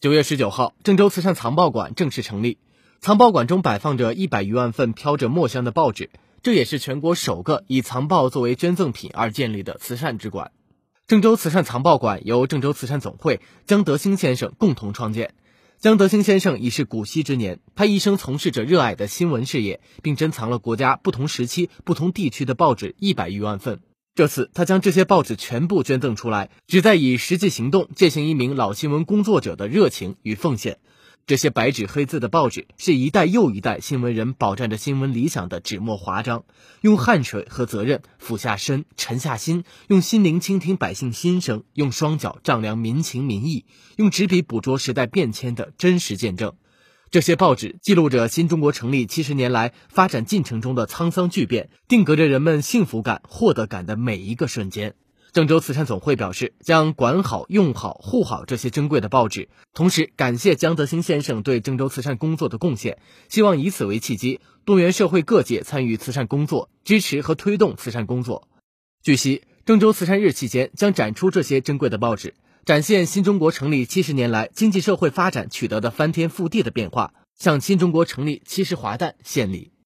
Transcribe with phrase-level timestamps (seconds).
[0.00, 2.58] 九月十九号，郑州慈善藏报馆正式成立。
[3.00, 10.52] 藏报馆中摆放着一百余万份飘着墨香的报纸，这也是全国首个以藏报作为捐赠品而建立的慈善之馆。
[11.08, 15.34] 郑州慈善藏报馆由郑州慈善总会江德兴先生共同创建。
[15.80, 23.80] 江德兴先生已是古稀之年，他一生从事着热爱的新闻事业，并珍藏了国家不同时期、不同地区的报纸一百余万份。
[24.18, 30.78] 这次，他将这些报纸全部捐赠出来，旨在以实际行动践行一名老新闻工作者的热情与奉献。
[31.24, 36.42] 这些白纸黑字的报纸，是一代又一代新闻人饱蘸着新闻理想的纸墨华章，
[36.80, 43.66] 用汗水和责任俯下身、沉下心，用心灵倾听百姓心声，用双脚丈量民情民意，
[43.98, 46.54] 用纸笔捕捉时代变迁的真实见证。
[47.10, 54.94] 这些报纸记录着新中国成立七十年来发展进程中的沧桑巨变，定格着人们幸福感、获得感的每一个瞬间。
[55.32, 62.98] 郑州慈善总会表示，将管好、用好、护好这些珍贵的报纸，同时感谢江德兴先生对郑州慈善工作的贡献，
[63.30, 68.48] 希望以此为契机，动员社会各界参与慈善工作，支持和推动慈善工作。
[69.02, 72.34] 据悉，郑州慈善日期间将展出这些珍贵的报纸。
[72.68, 79.72] 展现新中国成立七十年来经济社会发展取得的翻天覆地的变化，向新中国成立七十华诞献礼。